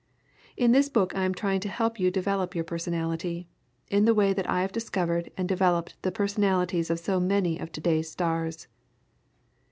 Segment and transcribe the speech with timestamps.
[0.57, 3.47] In this book I am trying to help you develop your personality,
[3.87, 7.71] in the way that I have discovered and developed the personalities of so many of
[7.71, 8.65] today's stars.